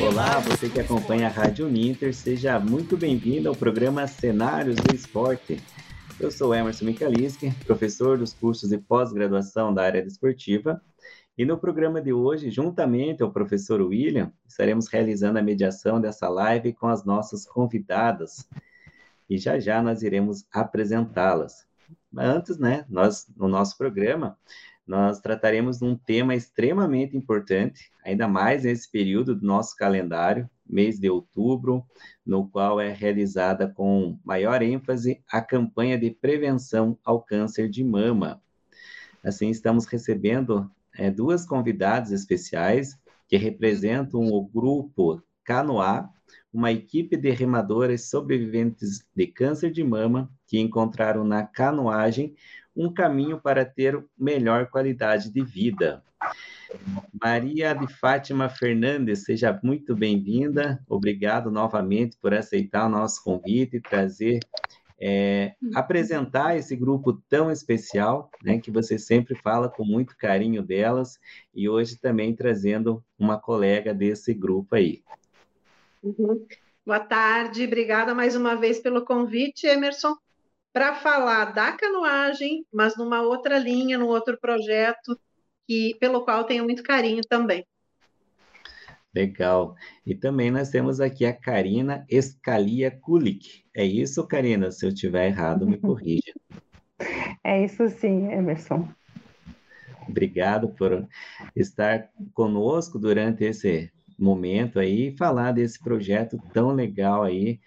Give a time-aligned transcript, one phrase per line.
[0.00, 5.60] Olá, você que acompanha a Rádio Ninter, seja muito bem-vindo ao programa Cenários do Esporte.
[6.18, 10.80] Eu sou Emerson Mikaliski, professor dos cursos de pós-graduação da área desportiva,
[11.36, 16.72] e no programa de hoje, juntamente ao professor William, estaremos realizando a mediação dessa live
[16.72, 18.48] com as nossas convidadas,
[19.28, 21.66] e já já nós iremos apresentá-las.
[22.10, 24.36] Mas antes, né, nós, no nosso programa,
[24.90, 30.98] nós trataremos de um tema extremamente importante, ainda mais nesse período do nosso calendário, mês
[30.98, 31.86] de outubro,
[32.26, 38.42] no qual é realizada com maior ênfase a campanha de prevenção ao câncer de mama.
[39.22, 42.98] Assim, estamos recebendo é, duas convidadas especiais
[43.28, 46.10] que representam o grupo Canoá,
[46.52, 52.34] uma equipe de remadoras sobreviventes de câncer de mama que encontraram na canoagem
[52.74, 56.02] um caminho para ter melhor qualidade de vida.
[57.20, 60.82] Maria de Fátima Fernandes, seja muito bem-vinda.
[60.88, 64.40] Obrigado novamente por aceitar o nosso convite e trazer,
[65.00, 71.18] é, apresentar esse grupo tão especial, né, que você sempre fala com muito carinho delas,
[71.54, 75.02] e hoje também trazendo uma colega desse grupo aí.
[76.02, 76.46] Uhum.
[76.86, 80.16] Boa tarde, obrigada mais uma vez pelo convite, Emerson
[80.72, 85.18] para falar da canoagem, mas numa outra linha, num outro projeto,
[85.66, 87.66] que, pelo qual tenho muito carinho também.
[89.14, 89.74] Legal.
[90.06, 93.64] E também nós temos aqui a Karina Escalia Kulik.
[93.74, 94.70] É isso, Karina?
[94.70, 96.32] Se eu tiver errado, me corrija.
[97.42, 98.86] É isso sim, Emerson.
[100.06, 101.08] Obrigado por
[101.56, 107.58] estar conosco durante esse momento aí e falar desse projeto tão legal aí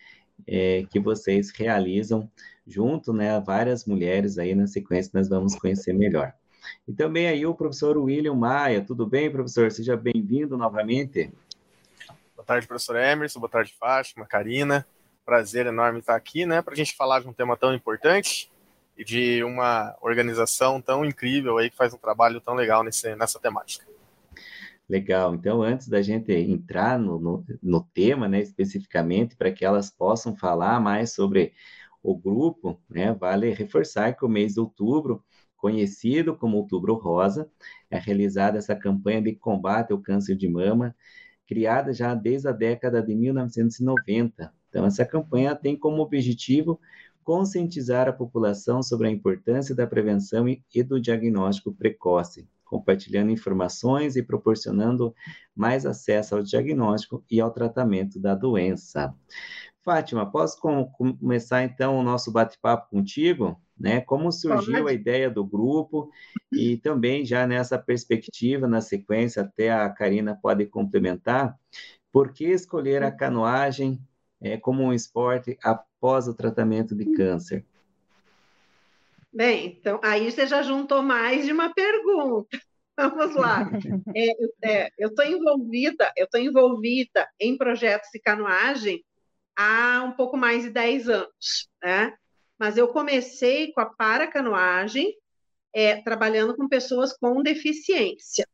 [0.47, 2.29] é, que vocês realizam
[2.65, 6.33] junto, né, várias mulheres aí na sequência nós vamos conhecer melhor.
[6.87, 9.71] E também aí o professor William Maia, tudo bem, professor?
[9.71, 11.31] Seja bem-vindo novamente.
[12.35, 14.85] Boa tarde, professor Emerson, boa tarde, Fátima, Karina.
[15.25, 18.51] Prazer enorme estar aqui, né, para a gente falar de um tema tão importante
[18.97, 23.39] e de uma organização tão incrível aí que faz um trabalho tão legal nesse, nessa
[23.39, 23.92] temática.
[24.93, 25.33] Legal.
[25.33, 30.35] Então, antes da gente entrar no, no, no tema, né, especificamente, para que elas possam
[30.35, 31.51] falar mais sobre
[32.03, 35.23] o grupo, né, vale reforçar que o mês de outubro,
[35.57, 37.49] conhecido como Outubro Rosa,
[37.89, 40.95] é realizada essa campanha de combate ao câncer de mama,
[41.47, 44.53] criada já desde a década de 1990.
[44.69, 46.79] Então, essa campanha tem como objetivo
[47.23, 54.23] conscientizar a população sobre a importância da prevenção e do diagnóstico precoce, compartilhando informações e
[54.23, 55.13] proporcionando
[55.55, 59.13] mais acesso ao diagnóstico e ao tratamento da doença.
[59.83, 60.85] Fátima, posso com,
[61.19, 63.61] começar então o nosso bate-papo contigo?
[63.77, 64.01] Né?
[64.01, 66.09] Como surgiu a ideia do grupo
[66.51, 71.55] e também já nessa perspectiva, na sequência, até a Karina pode complementar,
[72.11, 73.99] por que escolher a canoagem
[74.41, 77.65] é, como um esporte após o tratamento de câncer?
[79.33, 82.47] Bem, então aí você já juntou mais de uma pergunta.
[82.95, 83.67] Vamos lá.
[84.15, 84.27] É,
[84.85, 89.03] é, eu estou envolvida, eu estou envolvida em projetos de canoagem
[89.55, 92.15] há um pouco mais de 10 anos, né?
[92.59, 95.17] Mas eu comecei com a paracanoagem,
[95.73, 98.47] é, trabalhando com pessoas com deficiência.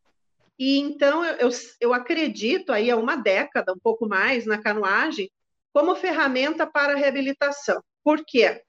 [0.58, 1.50] E então eu, eu,
[1.82, 5.30] eu acredito aí há uma década, um pouco mais, na canoagem
[5.74, 7.84] como ferramenta para a reabilitação.
[8.04, 8.64] Por quê?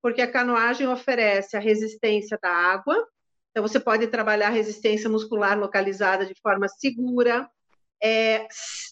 [0.00, 2.96] Porque a canoagem oferece a resistência da água,
[3.50, 7.50] então você pode trabalhar a resistência muscular localizada de forma segura,
[8.00, 8.46] é,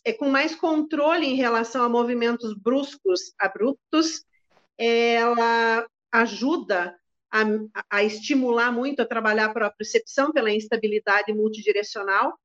[0.04, 4.24] é, com mais controle em relação a movimentos bruscos, abruptos,
[4.76, 6.98] ela ajuda
[7.30, 7.42] a,
[7.90, 12.38] a, estimular muito a trabalhar a propriocepção pela instabilidade multidirecional,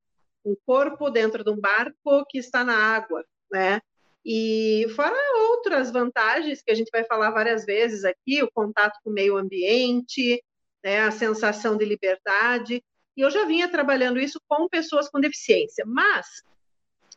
[0.45, 3.81] um corpo dentro de um barco que está na água, né?
[4.23, 5.15] E fora
[5.49, 9.35] outras vantagens que a gente vai falar várias vezes aqui, o contato com o meio
[9.35, 10.43] ambiente,
[10.83, 12.83] né, a sensação de liberdade.
[13.17, 16.27] E eu já vinha trabalhando isso com pessoas com deficiência, mas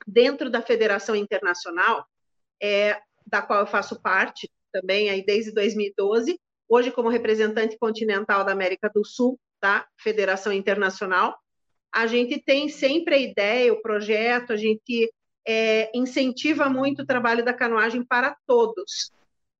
[0.06, 2.06] dentro da Federação Internacional,
[2.60, 8.52] é, da qual eu faço parte também aí desde 2012, hoje como representante continental da
[8.52, 11.38] América do Sul, da Federação Internacional,
[11.92, 15.10] a gente tem sempre a ideia, o projeto, a gente
[15.46, 19.12] é, incentiva muito o trabalho da canoagem para todos.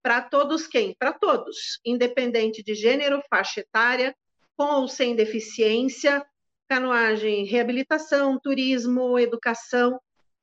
[0.03, 0.95] Para todos quem?
[0.99, 4.15] Para todos, independente de gênero, faixa etária,
[4.57, 6.25] com ou sem deficiência,
[6.69, 9.99] canoagem, reabilitação, turismo, educação,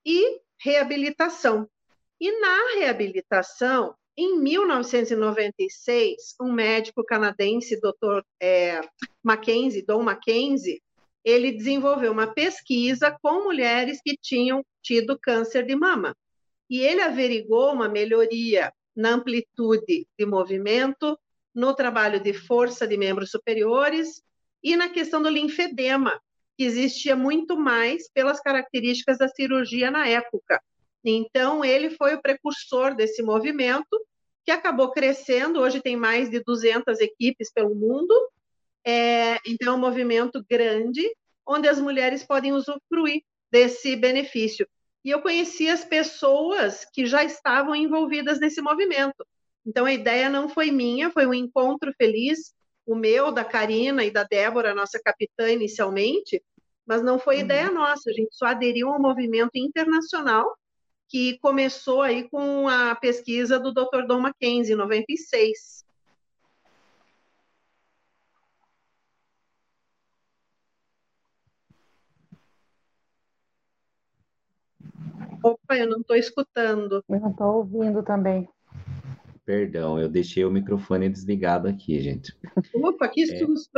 [0.06, 1.68] e reabilitação.
[2.20, 8.22] E na reabilitação, em 1996, um médico canadense, Dr.
[8.42, 8.82] É,
[9.24, 10.82] Mackenzie, Don Mackenzie,
[11.24, 16.16] ele desenvolveu uma pesquisa com mulheres que tinham tido câncer de mama.
[16.70, 21.18] E ele averigou uma melhoria na amplitude de movimento,
[21.54, 24.22] no trabalho de força de membros superiores
[24.64, 26.20] e na questão do linfedema,
[26.58, 30.62] que existia muito mais pelas características da cirurgia na época.
[31.04, 34.00] Então, ele foi o precursor desse movimento,
[34.46, 38.14] que acabou crescendo, hoje tem mais de 200 equipes pelo mundo,
[38.86, 41.04] é, então é um movimento grande,
[41.46, 44.68] onde as mulheres podem usufruir desse benefício.
[45.04, 49.26] E eu conheci as pessoas que já estavam envolvidas nesse movimento.
[49.66, 52.54] Então a ideia não foi minha, foi um encontro feliz,
[52.86, 56.42] o meu, da Karina e da Débora, nossa capitã inicialmente,
[56.86, 57.42] mas não foi uhum.
[57.42, 60.58] ideia nossa, a gente só aderiu ao movimento internacional
[61.08, 64.08] que começou aí com a pesquisa do Dr.
[64.08, 65.84] Don Mackenzie, em 96.
[75.44, 77.04] Opa, eu não estou escutando.
[77.10, 78.48] Eu não estou ouvindo também.
[79.46, 82.36] Perdão, eu deixei o microfone desligado aqui, gente.
[82.76, 83.38] Opa, que é.
[83.38, 83.72] susto!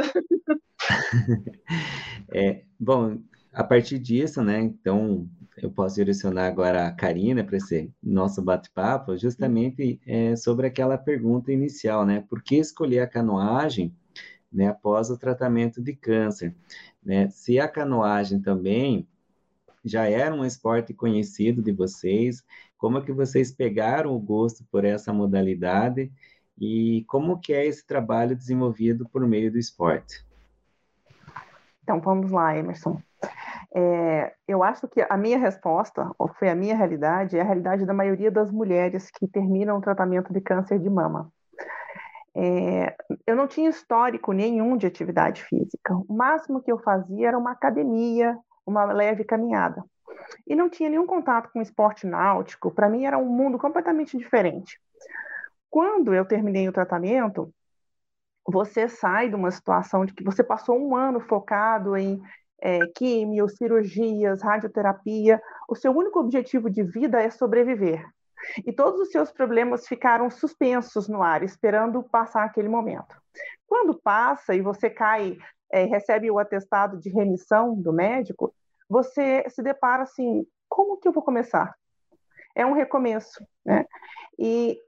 [2.31, 3.18] É, é, bom,
[3.54, 9.18] a partir disso, né, então, eu posso direcionar agora a Karina para esse nosso bate-papo,
[9.18, 13.95] justamente é, sobre aquela pergunta inicial, né, por que escolher a canoagem,
[14.51, 16.54] né, após o tratamento de câncer,
[17.01, 19.07] né, se a canoagem também
[19.84, 22.44] já era um esporte conhecido de vocês?
[22.78, 26.12] Como é que vocês pegaram o gosto por essa modalidade
[26.60, 30.26] e como que é esse trabalho desenvolvido por meio do esporte?
[31.84, 33.02] Então, vamos lá, Emerson.
[33.76, 37.86] É, eu acho que a minha resposta, ou foi a minha realidade, é a realidade
[37.86, 41.32] da maioria das mulheres que terminam o tratamento de câncer de mama.
[42.36, 42.96] É,
[43.28, 45.96] eu não tinha histórico nenhum de atividade física.
[46.08, 49.83] O máximo que eu fazia era uma academia, uma leve caminhada.
[50.48, 54.80] E não tinha nenhum contato com esporte náutico, para mim era um mundo completamente diferente.
[55.69, 57.54] Quando eu terminei o tratamento,
[58.45, 62.21] você sai de uma situação de que você passou um ano focado em
[62.62, 68.06] é, químio, cirurgias, radioterapia, o seu único objetivo de vida é sobreviver.
[68.65, 73.15] E todos os seus problemas ficaram suspensos no ar, esperando passar aquele momento.
[73.65, 75.38] Quando passa e você cai
[75.74, 78.54] é, recebe o atestado de remissão do médico,
[78.88, 81.74] você se depara assim: como que eu vou começar?
[82.56, 83.84] É um recomeço, né?
[84.38, 84.80] E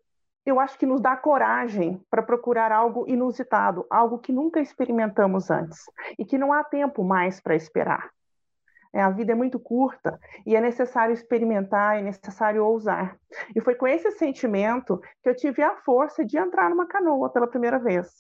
[0.45, 5.79] eu acho que nos dá coragem para procurar algo inusitado, algo que nunca experimentamos antes
[6.19, 8.11] e que não há tempo mais para esperar.
[8.93, 13.17] É, a vida é muito curta e é necessário experimentar, é necessário ousar.
[13.55, 17.47] E foi com esse sentimento que eu tive a força de entrar numa canoa pela
[17.47, 18.15] primeira vez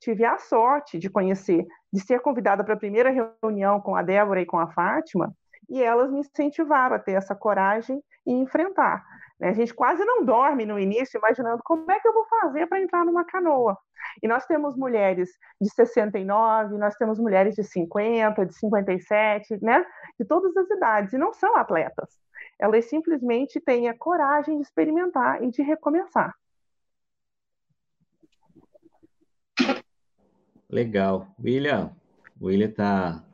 [0.00, 4.40] tive a sorte de conhecer, de ser convidada para a primeira reunião com a Débora
[4.40, 5.34] e com a Fátima,
[5.68, 9.04] e elas me incentivaram a ter essa coragem e enfrentar.
[9.38, 9.48] Né?
[9.48, 12.80] A gente quase não dorme no início imaginando como é que eu vou fazer para
[12.80, 13.78] entrar numa canoa.
[14.22, 19.84] E nós temos mulheres de 69, nós temos mulheres de 50, de 57, né?
[20.18, 22.10] de todas as idades, e não são atletas.
[22.58, 26.34] Elas simplesmente têm a coragem de experimentar e de recomeçar.
[30.70, 31.26] Legal.
[31.42, 31.90] William,
[32.40, 33.24] o William tá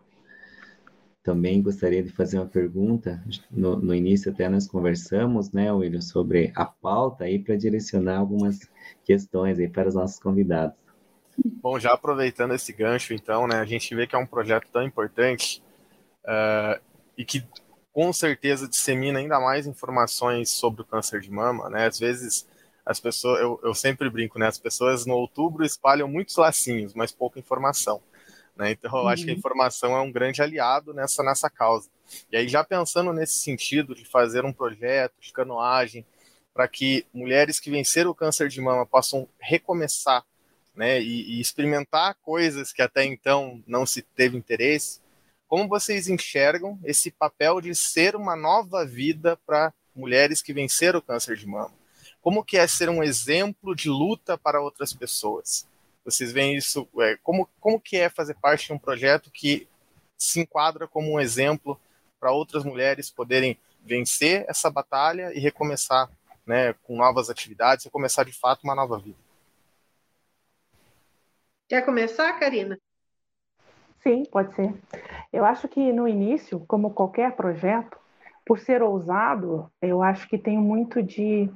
[1.23, 3.23] também gostaria de fazer uma pergunta.
[3.51, 8.61] No, no, início até nós conversamos, né, William, sobre a pauta aí para direcionar algumas
[9.05, 10.77] questões aí para os nossos convidados.
[11.61, 14.85] Bom, já aproveitando esse gancho, então, né, a gente vê que é um projeto tão
[14.85, 15.61] importante
[16.25, 16.81] uh,
[17.19, 17.45] e que
[17.93, 21.87] com certeza dissemina ainda mais informações sobre o câncer de mama, né?
[21.87, 22.47] Às vezes
[22.87, 24.47] as pessoas, eu, eu sempre brinco, né?
[24.47, 28.01] As pessoas no outubro espalham muitos lacinhos, mas pouca informação.
[28.57, 28.71] Né?
[28.71, 29.09] Então, eu uhum.
[29.09, 29.39] acho que a uhum.
[29.39, 31.91] informação é um grande aliado nessa, nessa causa.
[32.31, 36.07] E aí, já pensando nesse sentido de fazer um projeto de canoagem
[36.55, 40.25] para que mulheres que venceram o câncer de mama possam recomeçar
[40.75, 45.01] né, e, e, experimentar coisas que até então não se teve interesse,
[45.49, 51.03] como vocês enxergam esse papel de ser uma nova vida para mulheres que venceram o
[51.03, 51.73] câncer de mama?
[52.27, 55.65] Como que é ser um exemplo de luta para outras pessoas?
[56.05, 59.69] Vocês veem isso, é, como, como que é fazer parte de um projeto que
[60.19, 61.81] se enquadra como um exemplo
[62.19, 66.11] para outras mulheres poderem vencer essa batalha e recomeçar
[66.45, 69.19] né, com novas atividades, recomeçar de fato uma nova vida.
[71.69, 72.77] Quer começar, Karina?
[74.03, 74.75] Sim, pode ser.
[75.33, 77.97] Eu acho que no início, como qualquer projeto,
[78.45, 81.49] por ser ousado, eu acho que tem muito de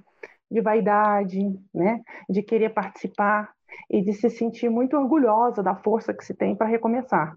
[0.50, 1.40] de vaidade,
[1.72, 2.02] né?
[2.28, 3.52] de querer participar
[3.88, 7.36] e de se sentir muito orgulhosa da força que se tem para recomeçar.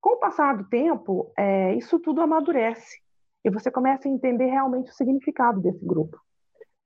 [0.00, 3.00] Com o passar do tempo, é, isso tudo amadurece
[3.44, 6.18] e você começa a entender realmente o significado desse grupo.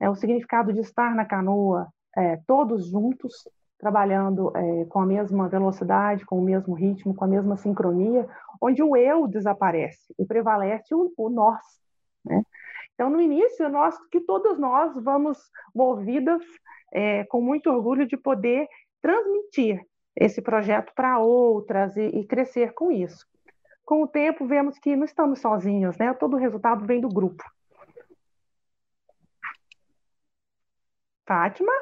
[0.00, 5.48] É o significado de estar na canoa, é, todos juntos, trabalhando é, com a mesma
[5.48, 8.28] velocidade, com o mesmo ritmo, com a mesma sincronia,
[8.60, 11.62] onde o eu desaparece e prevalece o, o nós.
[12.24, 12.42] Né?
[12.98, 15.38] Então, no início, nós, que todos nós vamos
[15.72, 16.42] movidas
[16.92, 18.66] é, com muito orgulho de poder
[19.00, 19.80] transmitir
[20.16, 23.24] esse projeto para outras e, e, crescer com isso.
[23.84, 26.12] Com o tempo, vemos que não estamos sozinhos, né?
[26.12, 27.44] Todo o resultado vem do grupo.
[31.24, 31.72] Fátima?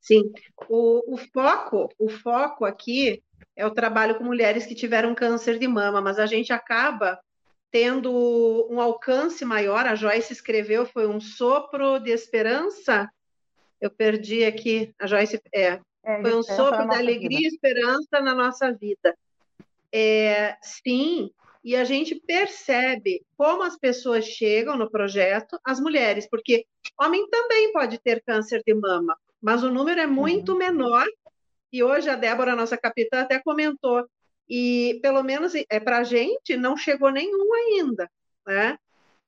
[0.00, 0.32] Sim,
[0.66, 3.22] o, o, foco, o foco aqui
[3.54, 7.20] é o trabalho com mulheres que tiveram câncer de mama, mas a gente acaba
[7.70, 9.86] tendo um alcance maior.
[9.86, 13.10] A Joyce escreveu, foi um sopro de esperança.
[13.80, 17.42] Eu perdi aqui, a Joyce, é, é foi um sopro de alegria vida.
[17.42, 19.16] e esperança na nossa vida.
[19.92, 21.30] É, sim,
[21.66, 26.64] e a gente percebe como as pessoas chegam no projeto, as mulheres, porque
[26.96, 30.58] homem também pode ter câncer de mama, mas o número é muito uhum.
[30.58, 31.04] menor.
[31.72, 34.08] E hoje a Débora, nossa capitã, até comentou.
[34.48, 38.10] E pelo menos é para a gente não chegou nenhum ainda,
[38.46, 38.78] né?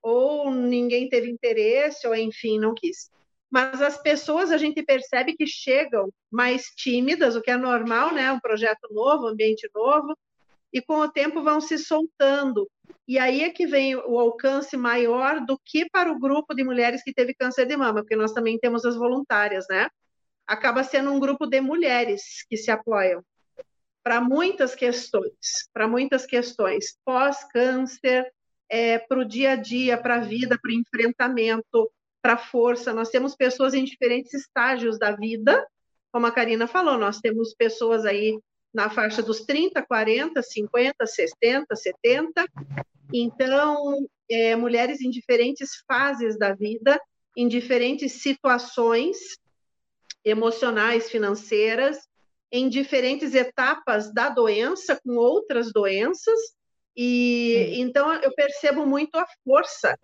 [0.02, 3.10] Ou ninguém teve interesse, ou enfim, não quis.
[3.50, 8.30] Mas as pessoas a gente percebe que chegam mais tímidas, o que é normal, né?
[8.32, 10.16] Um projeto novo, ambiente novo,
[10.72, 12.70] e com o tempo vão se soltando.
[13.06, 17.02] E aí é que vem o alcance maior do que para o grupo de mulheres
[17.02, 19.88] que teve câncer de mama, porque nós também temos as voluntárias, né?
[20.48, 23.22] acaba sendo um grupo de mulheres que se apoiam
[24.08, 28.32] para muitas questões, para muitas questões pós-câncer,
[28.66, 32.94] é, para o dia a dia, para a vida, para o enfrentamento, para a força.
[32.94, 35.62] Nós temos pessoas em diferentes estágios da vida,
[36.10, 38.40] como a Karina falou, nós temos pessoas aí
[38.72, 42.46] na faixa dos 30, 40, 50, 60, 70.
[43.12, 46.98] Então, é, mulheres em diferentes fases da vida,
[47.36, 49.18] em diferentes situações,
[50.24, 52.07] emocionais, financeiras,
[52.50, 56.38] em diferentes etapas da doença, com outras doenças,
[56.97, 57.83] e Sim.
[57.83, 59.97] então eu percebo muito a força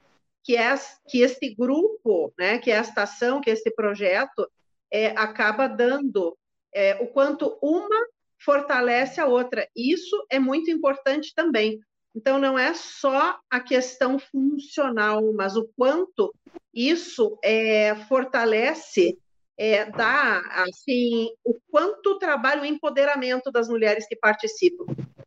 [0.45, 0.75] que, é,
[1.09, 4.49] que este grupo, né, que é esta ação, que este projeto,
[4.93, 6.37] é, acaba dando,
[6.73, 8.07] é, o quanto uma
[8.39, 9.67] fortalece a outra.
[9.75, 11.81] Isso é muito importante também.
[12.15, 16.33] Então, não é só a questão funcional, mas o quanto
[16.73, 19.19] isso é, fortalece
[19.57, 24.85] é, dá assim o quanto trabalha o empoderamento das mulheres que participam.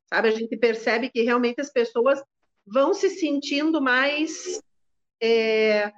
[0.07, 2.21] Sabe, a gente percebe que realmente as pessoas
[2.65, 4.61] vão se sentindo mais
[5.21, 5.91] é,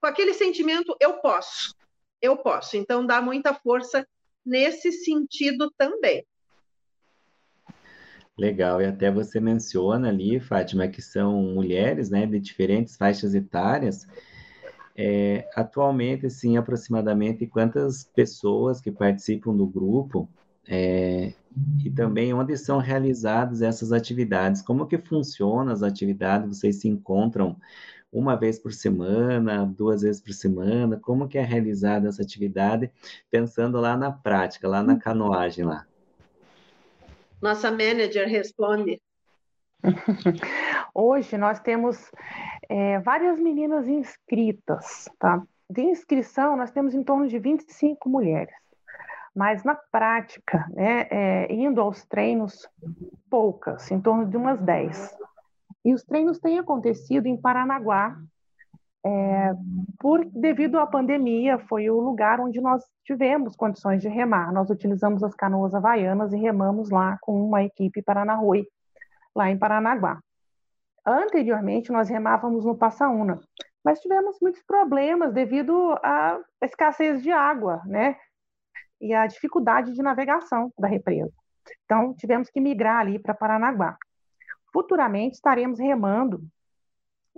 [0.00, 1.74] com aquele sentimento eu posso,
[2.20, 2.76] eu posso.
[2.76, 4.06] Então dá muita força
[4.44, 6.24] nesse sentido também.
[8.36, 14.06] Legal, e até você menciona ali, Fátima, que são mulheres, né, de diferentes faixas etárias,
[14.96, 20.28] é, atualmente, assim, aproximadamente quantas pessoas que participam do grupo
[20.66, 21.32] é,
[21.84, 24.62] e também onde são realizadas essas atividades?
[24.62, 26.58] Como que funcionam as atividades?
[26.58, 27.56] Vocês se encontram
[28.12, 30.96] uma vez por semana, duas vezes por semana?
[30.96, 32.90] Como que é realizada essa atividade?
[33.30, 35.84] Pensando lá na prática, lá na canoagem lá.
[37.42, 39.02] Nossa manager responde.
[40.94, 42.10] Hoje nós temos
[42.68, 45.42] é, várias meninas inscritas, tá?
[45.68, 48.54] De inscrição, nós temos em torno de 25 mulheres.
[49.34, 52.68] Mas na prática, né, é, indo aos treinos,
[53.28, 55.16] poucas, em torno de umas 10.
[55.84, 58.16] E os treinos têm acontecido em Paranaguá,
[59.06, 59.52] é,
[59.98, 64.50] por, devido à pandemia, foi o lugar onde nós tivemos condições de remar.
[64.52, 68.66] Nós utilizamos as canoas havaianas e remamos lá com uma equipe Paranarui,
[69.34, 70.20] lá em Paranaguá.
[71.06, 73.40] Anteriormente, nós remávamos no Passaúna,
[73.84, 78.16] mas tivemos muitos problemas devido à escassez de água, né?
[79.00, 81.32] E à dificuldade de navegação da represa.
[81.84, 83.98] Então, tivemos que migrar ali para Paranaguá.
[84.72, 86.42] Futuramente estaremos remando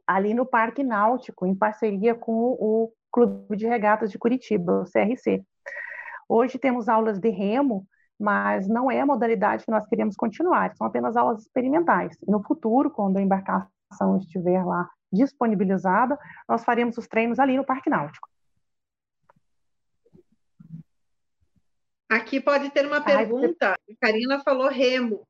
[0.06, 5.44] ali no Parque Náutico, em parceria com o Clube de Regatas de Curitiba, o CRC.
[6.28, 7.86] Hoje temos aulas de remo
[8.18, 12.16] mas não é a modalidade que nós queremos continuar, são apenas aulas experimentais.
[12.26, 16.18] no futuro, quando a embarcação estiver lá disponibilizada,
[16.48, 18.28] nós faremos os treinos ali no Parque Náutico.
[22.08, 23.72] Aqui pode ter uma pergunta.
[23.72, 25.26] A Karina falou remo.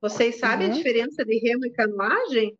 [0.00, 0.72] Vocês sabem uhum.
[0.72, 2.58] a diferença de remo e canoagem?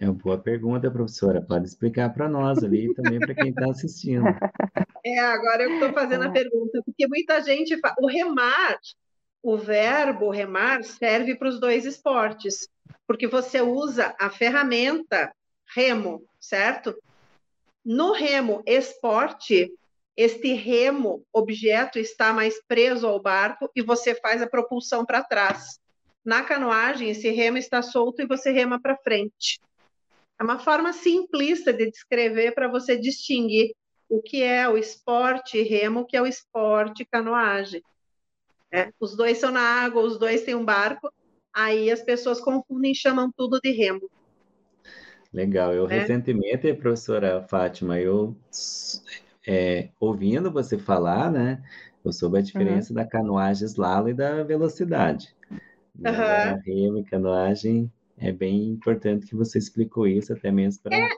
[0.00, 1.42] É uma boa pergunta, professora.
[1.42, 4.24] Pode explicar para nós ali e também para quem está assistindo.
[5.06, 6.32] É, agora eu estou fazendo a é.
[6.32, 8.78] pergunta, porque muita gente fala, o remar,
[9.40, 12.68] o verbo remar serve para os dois esportes,
[13.06, 15.32] porque você usa a ferramenta
[15.74, 16.94] remo, certo?
[17.82, 19.72] No remo esporte,
[20.16, 25.78] este remo objeto está mais preso ao barco e você faz a propulsão para trás.
[26.24, 29.60] Na canoagem, esse remo está solto e você rema para frente.
[30.38, 33.74] É uma forma simplista de descrever para você distinguir
[34.08, 37.82] o que é o esporte remo, o que é o esporte canoagem.
[38.70, 41.12] É, os dois são na água, os dois têm um barco,
[41.52, 44.08] aí as pessoas confundem e chamam tudo de remo.
[45.32, 45.74] Legal.
[45.74, 46.00] Eu é.
[46.00, 48.36] recentemente, professora Fátima, eu
[49.46, 51.62] é, ouvindo você falar, né,
[52.04, 52.96] eu soube a diferença uhum.
[52.96, 55.34] da canoagem slalom e da velocidade.
[55.98, 56.60] Uhum.
[56.64, 61.08] Remo e canoagem é bem importante que você explicou isso, até mesmo para é.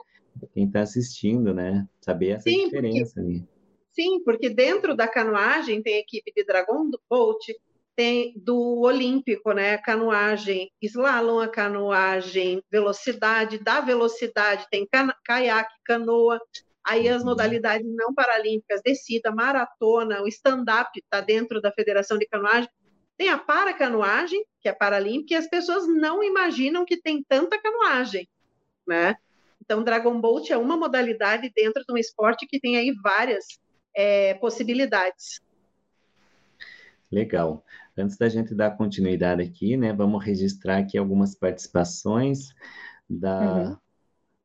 [0.53, 3.19] quem está assistindo, né, saber essa Sim, diferença porque...
[3.19, 3.47] ali.
[3.91, 7.53] Sim, porque dentro da canoagem tem a equipe de Dragon Boat,
[7.95, 9.77] tem do Olímpico, né?
[9.77, 14.87] Canoagem slalom, a canoagem velocidade, da velocidade tem
[15.23, 16.39] caiaque, canoa,
[16.85, 17.29] aí as uhum.
[17.29, 22.69] modalidades não paralímpicas, descida, maratona, o stand-up está dentro da Federação de Canoagem,
[23.21, 28.27] tem a paracanoagem, que é paralímpica, e as pessoas não imaginam que tem tanta canoagem,
[28.87, 29.15] né?
[29.63, 33.45] Então, Dragon Boat é uma modalidade dentro de um esporte que tem aí várias
[33.95, 35.39] é, possibilidades.
[37.11, 37.63] Legal.
[37.95, 42.55] Antes da gente dar continuidade aqui, né, vamos registrar aqui algumas participações
[43.07, 43.77] da uhum.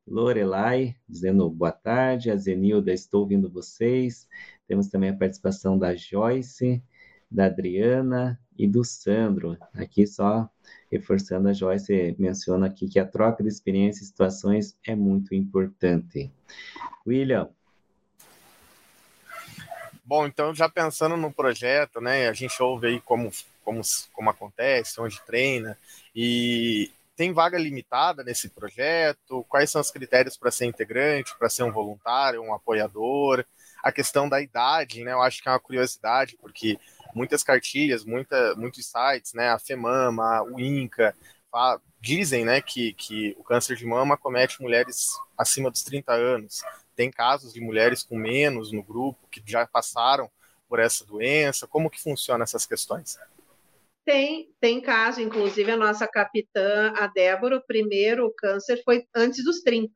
[0.06, 4.28] Lorelai, dizendo boa tarde, a Zenilda, estou ouvindo vocês.
[4.68, 6.84] Temos também a participação da Joyce,
[7.30, 9.56] da Adriana e do Sandro.
[9.74, 10.48] Aqui só
[10.90, 16.30] reforçando, a Joyce menciona aqui que a troca de experiências e situações é muito importante.
[17.06, 17.50] William,
[20.06, 23.28] Bom, então já pensando no projeto, né, a gente ouve aí como,
[23.64, 23.80] como,
[24.12, 25.76] como acontece, onde treina,
[26.14, 29.44] e tem vaga limitada nesse projeto?
[29.48, 33.44] Quais são os critérios para ser integrante, para ser um voluntário, um apoiador?
[33.82, 36.78] A questão da idade, né, eu acho que é uma curiosidade, porque
[37.16, 41.16] muitas cartilhas, muita, muitos sites, né, a FEMAMA, o INCA,
[41.98, 46.60] dizem né, que, que o câncer de mama comete mulheres acima dos 30 anos
[46.94, 50.30] tem casos de mulheres com menos no grupo que já passaram
[50.68, 51.66] por essa doença?
[51.66, 53.18] Como que funciona essas questões?
[54.04, 59.62] Tem, tem caso, inclusive a nossa capitã, a Débora, o primeiro câncer foi antes dos
[59.62, 59.90] 30.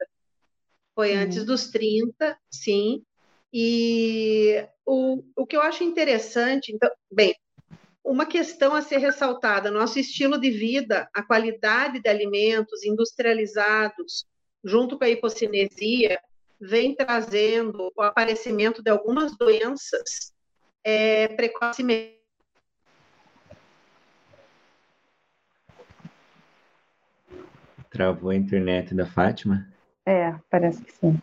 [0.95, 1.23] Foi uhum.
[1.23, 3.03] antes dos 30, sim.
[3.53, 7.35] E o, o que eu acho interessante, então, bem,
[8.05, 14.27] uma questão a ser ressaltada: nosso estilo de vida, a qualidade de alimentos industrializados,
[14.65, 16.21] junto com a hipocinesia,
[16.61, 20.33] vem trazendo o aparecimento de algumas doenças
[20.85, 22.21] é, precocemente.
[27.91, 29.67] Travou a internet da Fátima?
[30.07, 31.21] É, parece que sim.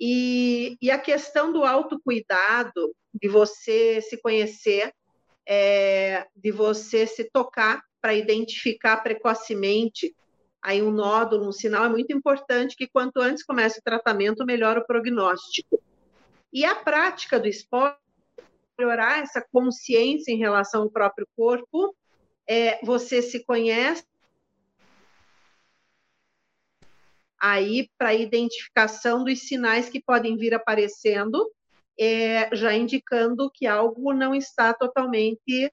[0.00, 4.92] E, e a questão do autocuidado, de você se conhecer,
[5.46, 10.14] é, de você se tocar para identificar precocemente
[10.62, 14.76] aí um nódulo, um sinal, é muito importante que quanto antes comece o tratamento, melhor
[14.76, 15.80] o prognóstico.
[16.52, 18.00] E a prática do esporte,
[18.78, 21.94] melhorar essa consciência em relação ao próprio corpo,
[22.48, 24.04] é, você se conhece
[27.40, 31.50] aí para identificação dos sinais que podem vir aparecendo,
[31.98, 35.72] é, já indicando que algo não está totalmente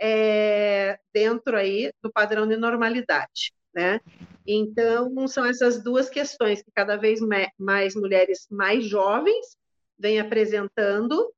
[0.00, 4.00] é, dentro aí do padrão de normalidade, né?
[4.46, 7.20] Então, são essas duas questões que cada vez
[7.58, 9.56] mais mulheres mais jovens
[9.98, 11.32] vêm apresentando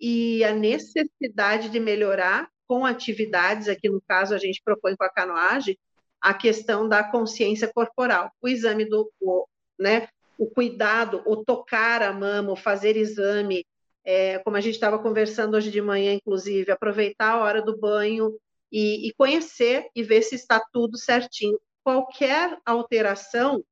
[0.00, 5.10] e a necessidade de melhorar com atividades, aqui no caso a gente propõe com a
[5.10, 5.78] canoagem,
[6.20, 9.46] a questão da consciência corporal, o exame do, o,
[9.78, 13.64] né, o cuidado, o tocar a mama, o fazer exame,
[14.04, 18.36] é, como a gente estava conversando hoje de manhã, inclusive, aproveitar a hora do banho
[18.70, 23.64] e, e conhecer e ver se está tudo certinho qualquer alteração,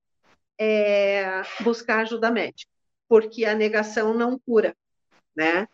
[0.58, 2.70] é, buscar ajuda médica,
[3.06, 4.74] porque a negação não cura,
[5.36, 5.68] né?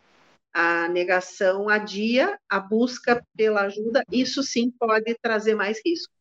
[0.53, 6.13] A negação adia, a busca pela ajuda, isso sim pode trazer mais risco.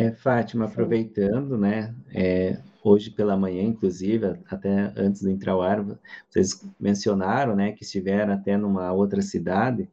[0.00, 1.94] É, Fátima, aproveitando, né?
[2.14, 5.84] É, hoje pela manhã, inclusive, até antes de entrar ao ar,
[6.26, 9.86] vocês mencionaram, né, que estiveram até numa outra cidade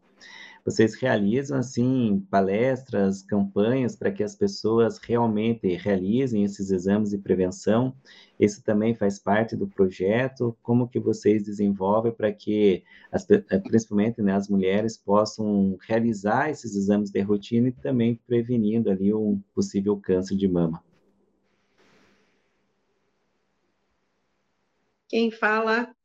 [0.67, 7.95] vocês realizam assim palestras, campanhas para que as pessoas realmente realizem esses exames de prevenção?
[8.37, 10.57] Isso também faz parte do projeto?
[10.61, 16.75] Como que vocês desenvolvem para que, as, eh, principalmente né, as mulheres, possam realizar esses
[16.75, 20.83] exames de rotina e também prevenindo ali um possível câncer de mama?
[25.07, 25.95] Quem fala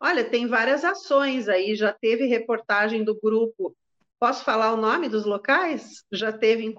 [0.00, 3.76] Olha, tem várias ações aí, já teve reportagem do grupo.
[4.20, 6.04] Posso falar o nome dos locais?
[6.12, 6.72] Já teve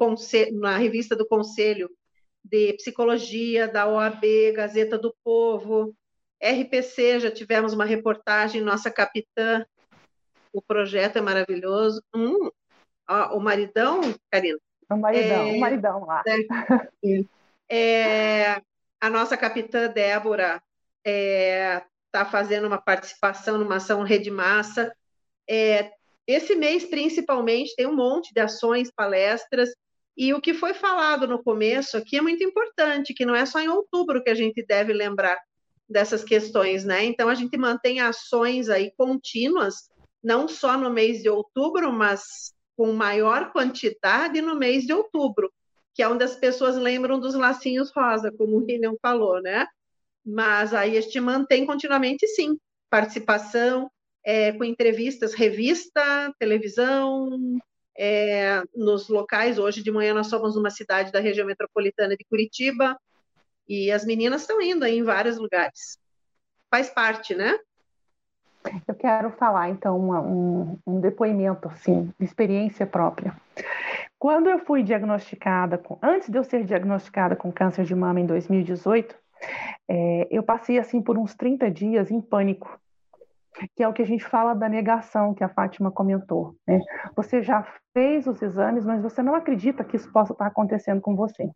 [0.53, 1.89] na revista do Conselho
[2.43, 5.93] de Psicologia, da OAB, Gazeta do Povo,
[6.41, 9.65] RPC, já tivemos uma reportagem, nossa capitã.
[10.53, 12.01] O projeto é maravilhoso.
[12.15, 12.49] Hum,
[13.07, 14.01] ó, o maridão,
[14.31, 14.57] Karina?
[14.89, 16.23] O maridão, é, o maridão lá.
[16.25, 16.39] É,
[18.55, 18.61] é,
[18.99, 20.61] a nossa capitã Débora
[21.05, 24.93] é, está fazendo uma participação numa ação Rede Massa.
[25.47, 25.91] É,
[26.27, 29.69] esse mês, principalmente, tem um monte de ações, palestras,
[30.17, 33.59] e o que foi falado no começo aqui é muito importante, que não é só
[33.59, 35.39] em outubro que a gente deve lembrar
[35.87, 37.05] dessas questões, né?
[37.05, 39.89] Então, a gente mantém ações aí contínuas,
[40.21, 45.51] não só no mês de outubro, mas com maior quantidade no mês de outubro,
[45.95, 49.65] que é onde as pessoas lembram dos lacinhos rosa, como o William falou, né?
[50.25, 52.57] Mas aí a gente mantém continuamente, sim,
[52.89, 53.89] participação
[54.23, 57.29] é, com entrevistas, revista, televisão,
[57.97, 59.59] é, nos locais.
[59.59, 62.97] Hoje de manhã nós somos numa cidade da região metropolitana de Curitiba
[63.67, 65.97] e as meninas estão indo em vários lugares.
[66.71, 67.57] Faz parte, né?
[68.87, 73.35] Eu quero falar, então, um, um depoimento, assim, de experiência própria.
[74.17, 78.25] Quando eu fui diagnosticada, com, antes de eu ser diagnosticada com câncer de mama em
[78.25, 79.15] 2018,
[79.87, 82.79] é, eu passei assim por uns 30 dias em pânico,
[83.75, 86.55] que é o que a gente fala da negação que a Fátima comentou.
[86.67, 86.79] Né?
[87.15, 91.15] Você já fez os exames, mas você não acredita que isso possa estar acontecendo com
[91.15, 91.49] você.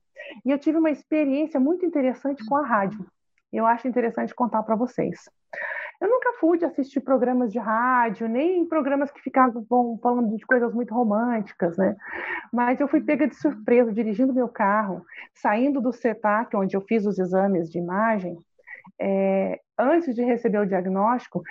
[0.45, 3.05] E eu tive uma experiência muito interessante com a rádio.
[3.51, 5.29] Eu acho interessante contar para vocês.
[6.03, 9.65] Eu nunca fui de assistir programas de rádio, nem programas que ficavam
[10.01, 11.95] falando de coisas muito românticas, né?
[12.51, 17.05] Mas eu fui pega de surpresa dirigindo meu carro, saindo do CETAC, onde eu fiz
[17.05, 18.37] os exames de imagem.
[18.99, 21.41] É, antes de receber o diagnóstico,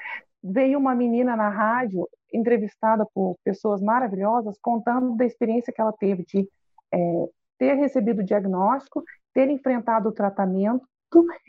[0.45, 6.27] veio uma menina na rádio, entrevistada por pessoas maravilhosas, contando da experiência que ela teve
[6.27, 6.47] de
[6.93, 10.87] é, ter recebido o diagnóstico, ter enfrentado o tratamento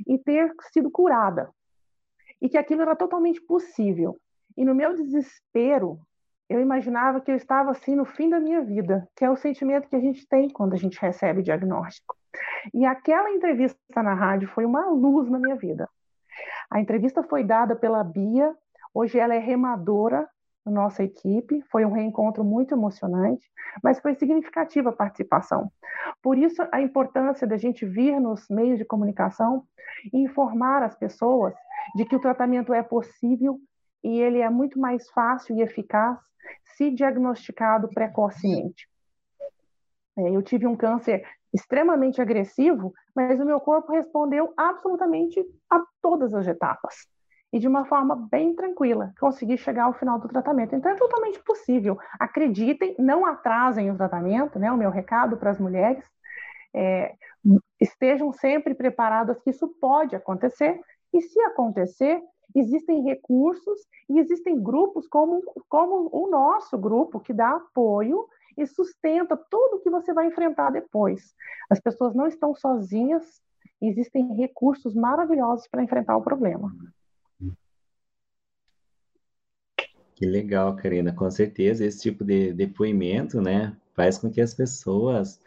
[0.08, 1.50] e ter sido curada
[2.44, 4.20] e que aquilo era totalmente possível.
[4.58, 5.98] E no meu desespero,
[6.50, 9.88] eu imaginava que eu estava assim no fim da minha vida, que é o sentimento
[9.88, 12.18] que a gente tem quando a gente recebe diagnóstico.
[12.74, 15.90] E aquela entrevista na rádio foi uma luz na minha vida.
[16.70, 18.54] A entrevista foi dada pela Bia,
[18.94, 20.28] hoje ela é remadora
[20.72, 23.46] nossa equipe, foi um reencontro muito emocionante,
[23.84, 25.72] mas foi significativa a participação.
[26.22, 29.66] Por isso, a importância da gente vir nos meios de comunicação
[30.14, 31.54] e informar as pessoas
[31.96, 33.60] de que o tratamento é possível
[34.04, 36.20] e ele é muito mais fácil e eficaz
[36.76, 38.88] se diagnosticado precocemente.
[40.18, 46.34] É, eu tive um câncer extremamente agressivo, mas o meu corpo respondeu absolutamente a todas
[46.34, 47.08] as etapas.
[47.54, 50.76] E de uma forma bem tranquila, consegui chegar ao final do tratamento.
[50.76, 51.98] Então é totalmente possível.
[52.20, 54.72] Acreditem, não atrasem o tratamento, né?
[54.72, 56.04] O meu recado para as mulheres.
[56.76, 57.14] É,
[57.80, 60.82] estejam sempre preparadas que isso pode acontecer,
[61.14, 62.20] e se acontecer,
[62.56, 69.38] existem recursos e existem grupos como, como o nosso grupo, que dá apoio e sustenta
[69.50, 71.36] tudo que você vai enfrentar depois.
[71.70, 73.42] As pessoas não estão sozinhas,
[73.82, 76.72] existem recursos maravilhosos para enfrentar o problema.
[80.16, 81.12] Que legal, Karina.
[81.12, 85.40] Com certeza, esse tipo de depoimento, né, faz com que as pessoas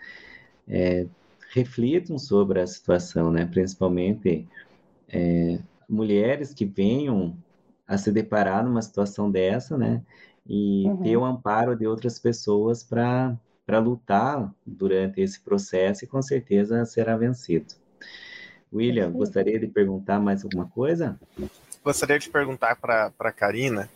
[0.68, 1.07] é,
[1.52, 4.46] reflitam sobre a situação, né, principalmente
[5.09, 7.37] é, mulheres que venham
[7.87, 10.02] a se deparar numa situação dessa, né?
[10.48, 11.02] E uhum.
[11.02, 17.16] ter o amparo de outras pessoas para lutar durante esse processo e com certeza será
[17.16, 17.74] vencido.
[18.72, 21.18] William, gostaria de perguntar mais alguma coisa?
[21.85, 23.88] Gostaria de perguntar para a Karina.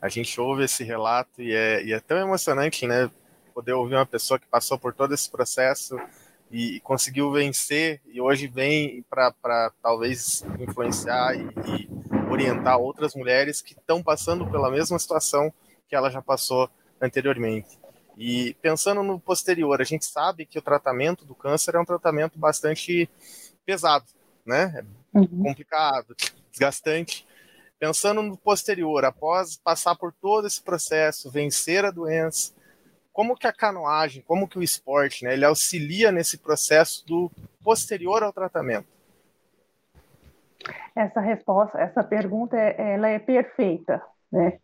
[0.00, 3.10] A gente ouve esse relato e é, e é tão emocionante, né?
[3.52, 5.98] Poder ouvir uma pessoa que passou por todo esse processo
[6.50, 11.88] e, e conseguiu vencer e hoje vem para talvez influenciar e, e,
[12.30, 15.52] orientar outras mulheres que estão passando pela mesma situação
[15.88, 17.78] que ela já passou anteriormente.
[18.16, 22.38] E pensando no posterior, a gente sabe que o tratamento do câncer é um tratamento
[22.38, 23.08] bastante
[23.64, 24.06] pesado,
[24.44, 24.84] né?
[25.14, 25.42] É uhum.
[25.42, 26.16] complicado,
[26.50, 27.27] desgastante.
[27.78, 32.52] Pensando no posterior, após passar por todo esse processo, vencer a doença,
[33.12, 37.30] como que a canoagem, como que o esporte, né, ele auxilia nesse processo do
[37.62, 38.88] posterior ao tratamento?
[40.94, 44.58] Essa resposta, essa pergunta, é, ela é perfeita, né?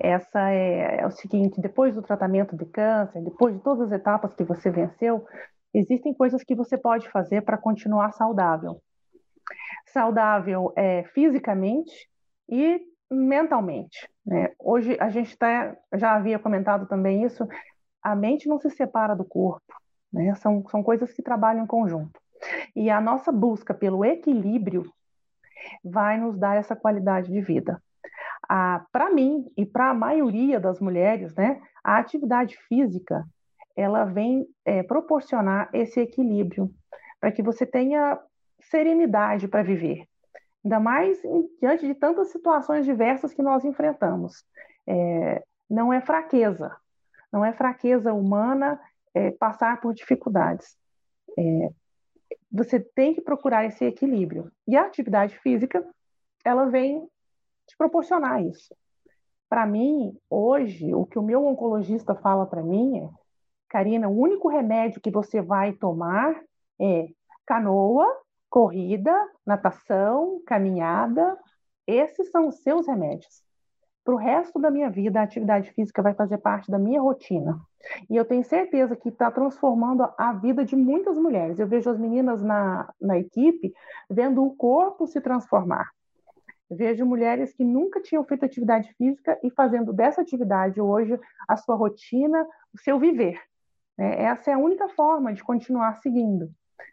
[0.00, 4.34] Essa é, é o seguinte: depois do tratamento de câncer, depois de todas as etapas
[4.34, 5.26] que você venceu,
[5.74, 8.80] existem coisas que você pode fazer para continuar saudável.
[9.86, 12.08] Saudável é, fisicamente
[12.48, 14.08] e mentalmente.
[14.24, 14.52] Né?
[14.58, 17.46] Hoje a gente tá, já havia comentado também isso,
[18.02, 19.74] a mente não se separa do corpo,
[20.12, 20.34] né?
[20.36, 22.20] são, são coisas que trabalham em conjunto.
[22.74, 24.90] E a nossa busca pelo equilíbrio
[25.84, 27.80] vai nos dar essa qualidade de vida.
[28.90, 33.24] Para mim e para a maioria das mulheres, né, a atividade física
[33.74, 36.70] ela vem é, proporcionar esse equilíbrio
[37.18, 38.18] para que você tenha
[38.60, 40.06] serenidade para viver.
[40.64, 44.44] Ainda mais em, diante de tantas situações diversas que nós enfrentamos.
[44.86, 46.76] É, não é fraqueza,
[47.32, 48.80] não é fraqueza humana
[49.14, 50.76] é, passar por dificuldades.
[51.38, 51.70] É,
[52.50, 54.50] você tem que procurar esse equilíbrio.
[54.66, 55.84] E a atividade física,
[56.44, 57.08] ela vem
[57.66, 58.74] te proporcionar isso.
[59.48, 63.08] Para mim, hoje, o que o meu oncologista fala para mim é
[63.68, 66.38] Karina, o único remédio que você vai tomar
[66.78, 67.08] é
[67.46, 68.06] canoa,
[68.52, 71.38] corrida, natação, caminhada.
[71.86, 73.42] Esses são os seus remédios.
[74.04, 77.58] Para o resto da minha vida, a atividade física vai fazer parte da minha rotina.
[78.10, 81.58] E eu tenho certeza que está transformando a vida de muitas mulheres.
[81.58, 83.72] Eu vejo as meninas na, na equipe
[84.10, 85.90] vendo o corpo se transformar.
[86.70, 91.74] Vejo mulheres que nunca tinham feito atividade física e fazendo dessa atividade hoje a sua
[91.74, 93.40] rotina, o seu viver.
[93.96, 94.24] Né?
[94.24, 96.50] Essa é a única forma de continuar seguindo.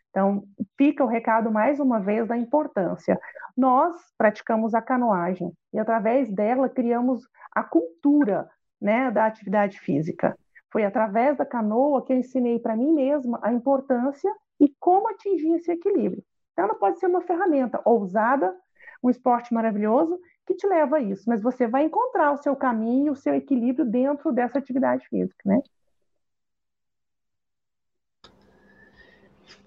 [0.09, 0.43] Então,
[0.77, 3.19] fica o recado mais uma vez da importância.
[3.55, 8.49] Nós praticamos a canoagem e, através dela, criamos a cultura
[8.81, 10.37] né, da atividade física.
[10.71, 15.53] Foi através da canoa que eu ensinei para mim mesma a importância e como atingir
[15.55, 16.23] esse equilíbrio.
[16.53, 18.55] Então, ela pode ser uma ferramenta ousada,
[19.03, 23.13] um esporte maravilhoso que te leva a isso, mas você vai encontrar o seu caminho,
[23.13, 25.61] o seu equilíbrio dentro dessa atividade física, né?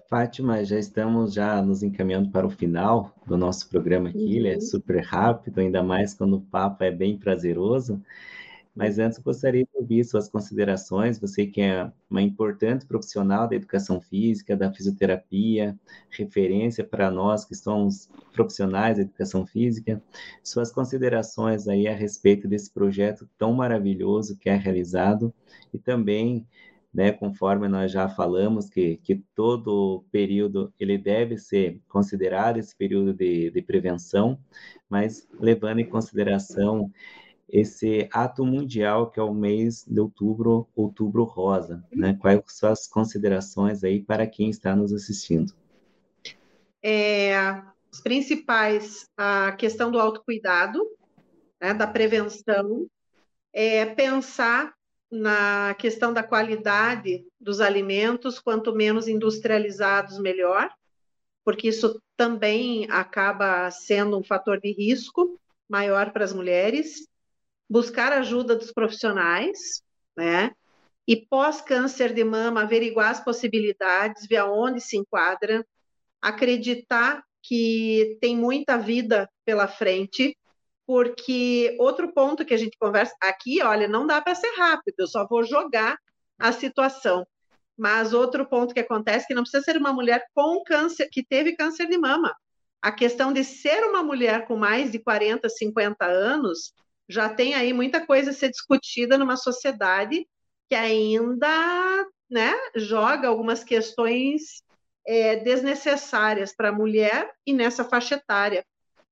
[0.09, 4.31] Fátima, já estamos já nos encaminhando para o final do nosso programa aqui, uhum.
[4.31, 4.61] ele é uhum.
[4.61, 8.01] super rápido, ainda mais quando o papo é bem prazeroso.
[8.75, 14.01] Mas antes gostaria de ouvir suas considerações, você que é uma importante profissional da educação
[14.01, 15.77] física, da fisioterapia,
[16.09, 20.01] referência para nós que somos profissionais da educação física,
[20.43, 25.31] suas considerações aí a respeito desse projeto tão maravilhoso que é realizado
[25.71, 26.47] e também
[26.93, 33.13] né, conforme nós já falamos, que, que todo período ele deve ser considerado esse período
[33.13, 34.39] de, de prevenção,
[34.87, 36.91] mas levando em consideração
[37.49, 42.17] esse ato mundial que é o mês de outubro, outubro rosa, né?
[42.19, 45.53] Quais são as considerações aí para quem está nos assistindo?
[46.81, 50.79] É, os principais, a questão do autocuidado,
[51.61, 52.87] né, da prevenção,
[53.53, 54.73] é pensar
[55.13, 60.71] na questão da qualidade dos alimentos, quanto menos industrializados, melhor,
[61.45, 67.07] porque isso também acaba sendo um fator de risco maior para as mulheres.
[67.69, 69.83] Buscar ajuda dos profissionais,
[70.17, 70.51] né?
[71.07, 75.63] E pós-câncer de mama, averiguar as possibilidades, ver aonde se enquadra,
[76.19, 80.35] acreditar que tem muita vida pela frente,
[80.85, 85.07] porque outro ponto que a gente conversa aqui, olha, não dá para ser rápido, eu
[85.07, 85.97] só vou jogar
[86.39, 87.25] a situação.
[87.77, 91.25] Mas outro ponto que acontece é que não precisa ser uma mulher com câncer, que
[91.25, 92.35] teve câncer de mama.
[92.81, 96.73] A questão de ser uma mulher com mais de 40, 50 anos,
[97.07, 100.27] já tem aí muita coisa a ser discutida numa sociedade
[100.69, 104.63] que ainda né, joga algumas questões
[105.05, 108.65] é, desnecessárias para a mulher e nessa faixa etária.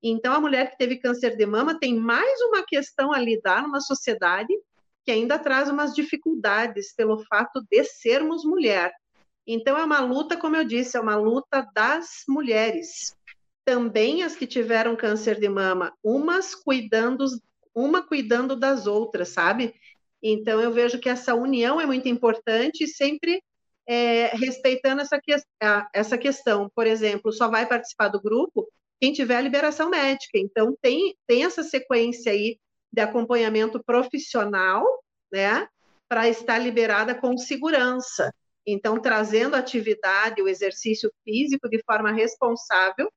[0.04, 3.80] Então, a mulher que teve câncer de mama tem mais uma questão a lidar numa
[3.80, 4.54] sociedade
[5.04, 8.92] que ainda traz umas dificuldades pelo fato de sermos mulher.
[9.46, 13.16] Então, é uma luta, como eu disse, é uma luta das mulheres.
[13.66, 17.26] Também as que tiveram câncer de mama, umas cuidando,
[17.74, 19.74] uma cuidando das outras, sabe?
[20.22, 23.42] Então, eu vejo que essa união é muito importante e sempre
[23.88, 25.36] é, respeitando essa, que,
[25.94, 26.72] essa questão.
[26.76, 28.68] Por exemplo, só vai participar do grupo
[29.02, 30.38] quem tiver a liberação médica.
[30.38, 32.60] Então, tem, tem essa sequência aí
[32.94, 34.86] de acompanhamento profissional,
[35.32, 35.68] né,
[36.08, 38.32] para estar liberada com segurança.
[38.66, 43.12] Então, trazendo a atividade, o exercício físico de forma responsável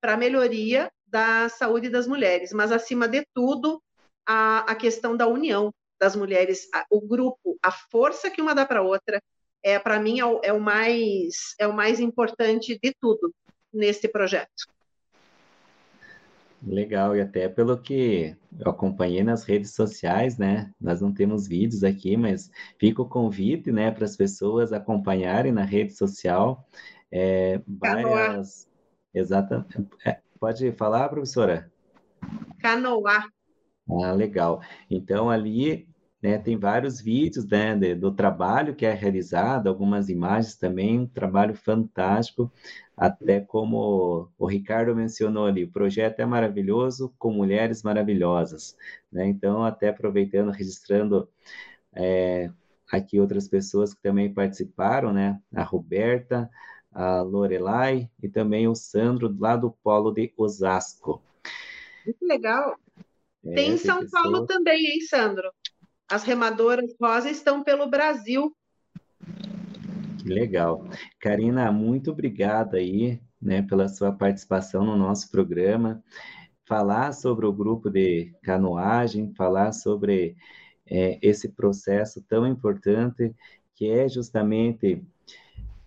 [0.00, 3.82] para a melhoria da saúde das mulheres, mas, acima de tudo,
[4.26, 8.82] a, a questão da união, das mulheres, o grupo, a força que uma dá para
[8.82, 9.22] outra,
[9.62, 13.34] é para mim é o, é o, mais é o mais importante de tudo
[13.72, 14.66] nesse projeto.
[16.62, 20.70] Legal, e até pelo que eu acompanhei nas redes sociais, né?
[20.80, 25.64] Nós não temos vídeos aqui, mas fica o convite, né, para as pessoas acompanharem na
[25.64, 26.66] rede social
[27.10, 28.68] é, várias.
[29.12, 29.88] Exatamente.
[30.04, 31.70] É, pode falar, professora?
[32.60, 33.24] Canoá.
[34.02, 34.62] Ah, legal.
[34.88, 35.89] Então, ali
[36.22, 41.06] né, tem vários vídeos né, de, do trabalho que é realizado, algumas imagens também, um
[41.06, 42.52] trabalho fantástico,
[42.96, 48.76] até como o Ricardo mencionou ali, o projeto é maravilhoso com mulheres maravilhosas.
[49.10, 49.26] Né?
[49.26, 51.26] Então, até aproveitando, registrando
[51.94, 52.50] é,
[52.92, 55.40] aqui outras pessoas que também participaram, né?
[55.54, 56.50] a Roberta,
[56.92, 61.22] a Lorelai e também o Sandro, lá do Polo de Osasco.
[62.04, 62.76] Muito legal.
[63.44, 65.50] É, tem em São Paulo também, hein, Sandro?
[66.10, 68.52] As remadoras rosa estão pelo Brasil.
[70.18, 70.84] Que legal.
[71.20, 76.02] Karina, muito obrigada aí, né, pela sua participação no nosso programa.
[76.66, 80.36] Falar sobre o grupo de canoagem, falar sobre
[80.84, 83.32] é, esse processo tão importante
[83.76, 85.00] que é justamente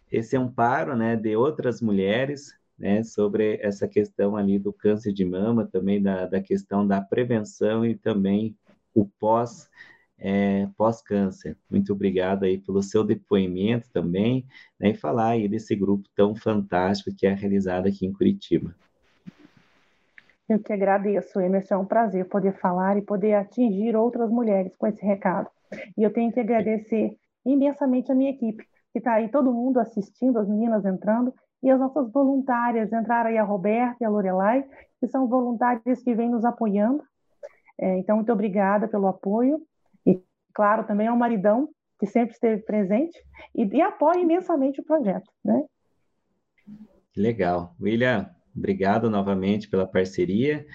[0.10, 5.68] esse amparo, né, de outras mulheres, né, sobre essa questão ali do câncer de mama,
[5.70, 8.56] também da, da questão da prevenção e também
[8.94, 9.70] o pós
[10.24, 11.58] é, pós-câncer.
[11.70, 14.46] Muito obrigado aí pelo seu depoimento também,
[14.80, 18.74] né, e falar aí desse grupo tão fantástico que é realizado aqui em Curitiba.
[20.48, 24.88] Eu que agradeço, Emerson, é um prazer poder falar e poder atingir outras mulheres com
[24.88, 25.50] esse recado.
[25.98, 30.40] E eu tenho que agradecer imensamente a minha equipe, que está aí todo mundo assistindo,
[30.40, 34.66] as meninas entrando, e as nossas voluntárias, entraram aí a Roberta e a Lorelai,
[35.00, 37.04] que são voluntárias que vêm nos apoiando.
[37.80, 39.62] É, então, muito obrigada pelo apoio
[40.54, 43.18] claro, também ao maridão, que sempre esteve presente
[43.56, 45.64] e, e apoia imensamente o projeto, né?
[47.16, 47.76] Legal.
[47.80, 50.66] William, obrigado novamente pela parceria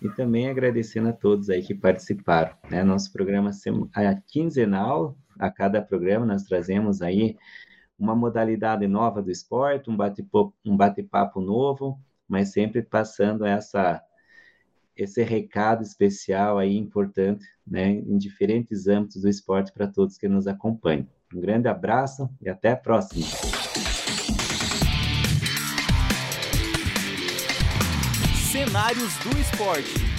[0.00, 2.54] e também agradecendo a todos aí que participaram.
[2.70, 2.82] Né?
[2.84, 3.50] Nosso programa
[3.96, 7.36] é quinzenal, a cada programa nós trazemos aí
[7.98, 11.98] uma modalidade nova do esporte, um bate-papo um bate novo,
[12.28, 14.00] mas sempre passando essa
[14.98, 20.48] esse recado especial aí importante, né, em diferentes âmbitos do esporte para todos que nos
[20.48, 21.06] acompanham.
[21.32, 23.24] Um grande abraço e até a próxima.
[28.50, 30.17] Cenários do esporte.